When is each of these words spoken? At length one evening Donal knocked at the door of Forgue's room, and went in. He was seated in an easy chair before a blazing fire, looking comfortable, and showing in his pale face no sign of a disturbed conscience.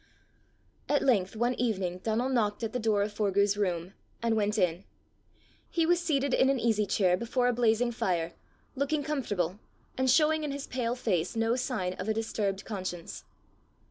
At 0.89 1.03
length 1.03 1.35
one 1.35 1.53
evening 1.61 1.99
Donal 1.99 2.27
knocked 2.27 2.63
at 2.63 2.73
the 2.73 2.79
door 2.79 3.03
of 3.03 3.13
Forgue's 3.13 3.55
room, 3.55 3.93
and 4.23 4.35
went 4.35 4.57
in. 4.57 4.83
He 5.69 5.85
was 5.85 5.99
seated 5.99 6.33
in 6.33 6.49
an 6.49 6.59
easy 6.59 6.87
chair 6.87 7.15
before 7.15 7.47
a 7.47 7.53
blazing 7.53 7.91
fire, 7.91 8.33
looking 8.75 9.03
comfortable, 9.03 9.59
and 9.99 10.09
showing 10.09 10.43
in 10.43 10.49
his 10.49 10.65
pale 10.65 10.95
face 10.95 11.35
no 11.35 11.55
sign 11.55 11.93
of 11.99 12.09
a 12.09 12.15
disturbed 12.15 12.65
conscience. 12.65 13.25